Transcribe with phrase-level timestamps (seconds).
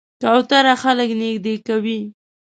[0.21, 1.99] کوتره خلک نږدې کوي.